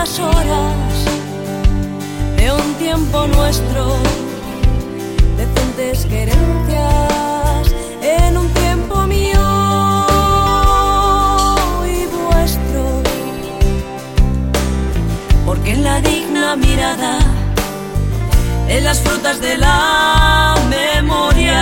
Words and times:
las 0.00 0.20
horas 0.20 0.94
de 2.36 2.52
un 2.52 2.74
tiempo 2.74 3.26
nuestro, 3.26 3.96
decentes 5.36 6.06
querencias 6.06 7.64
en 8.00 8.36
un 8.36 8.48
tiempo 8.62 8.94
mío 9.14 9.44
y 11.94 11.98
vuestro, 12.16 12.82
porque 15.44 15.72
en 15.72 15.82
la 15.82 16.00
digna 16.00 16.54
mirada, 16.54 17.18
en 18.68 18.84
las 18.84 19.00
frutas 19.00 19.40
de 19.40 19.58
la 19.58 20.54
memoria, 20.76 21.60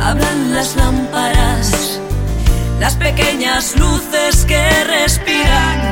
hablan 0.00 0.54
las 0.54 0.74
lámparas 0.74 1.41
pequeñas 3.02 3.74
luces 3.76 4.44
que 4.46 4.84
respiran 4.84 5.91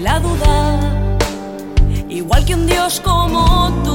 la 0.00 0.18
duda, 0.20 1.18
igual 2.08 2.44
que 2.44 2.54
un 2.54 2.66
Dios 2.66 3.00
como 3.00 3.70
tú, 3.84 3.91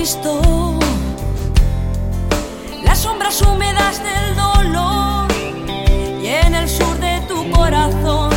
visto. 0.00 0.78
Las 2.84 2.98
sombras 3.00 3.42
húmedas 3.42 4.00
del 4.02 4.34
dolor 4.34 5.28
y 6.22 6.26
en 6.26 6.54
el 6.54 6.68
sur 6.68 6.96
de 6.98 7.20
tu 7.28 7.38
corazón. 7.50 8.30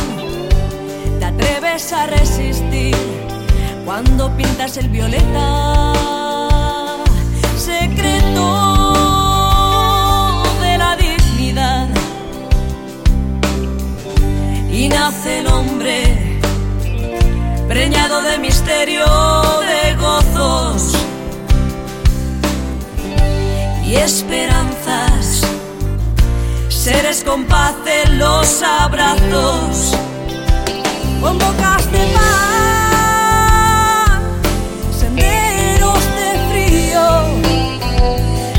Te 1.18 1.24
atreves 1.24 1.92
a 1.92 2.06
resistir 2.06 2.96
cuando 3.86 4.30
pintas 4.36 4.76
el 4.76 4.88
violeta, 4.90 5.92
secreto 7.56 8.46
de 10.60 10.78
la 10.82 10.96
dignidad. 10.96 11.88
Y 14.70 14.88
nace 14.88 15.38
el 15.38 15.46
hombre 15.46 16.40
preñado 17.68 18.20
de 18.22 18.38
misterio, 18.38 19.06
esperanzas. 23.96 25.42
Seres 26.68 27.24
con 27.24 27.44
paz 27.44 27.74
los 28.18 28.62
abrazos, 28.62 29.94
con 31.20 31.38
bocas 31.38 31.90
de 31.90 32.06
paz, 32.14 34.20
senderos 34.98 36.04
de 36.18 36.30
frío 36.50 37.06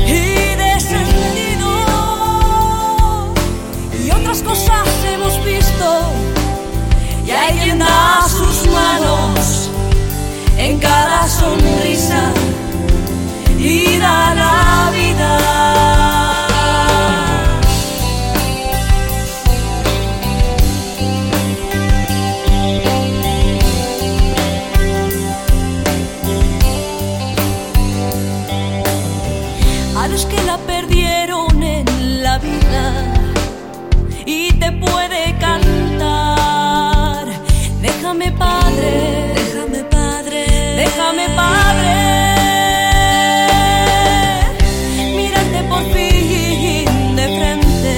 y 0.06 0.56
de 0.56 0.80
sentido 0.80 1.70
y 4.04 4.10
otras 4.10 4.42
cosas 4.42 4.88
hemos 5.04 5.42
visto 5.44 6.02
y 7.24 7.30
hay 7.30 7.56
quien 7.58 7.78
da 7.78 8.26
sus 8.28 8.66
manos 8.70 9.70
en 10.58 10.78
cada 10.78 11.28
sonrisa 11.28 11.75
Déjame 38.16 38.32
padre, 38.38 39.34
déjame 39.34 39.84
padre, 39.90 40.46
déjame 40.76 41.26
padre. 41.36 41.92
Mírate 45.16 45.60
por 45.68 45.82
fin 45.92 46.86
de 47.14 47.24
frente. 47.36 47.96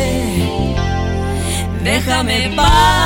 Déjame 1.84 2.50
padre. 2.56 2.97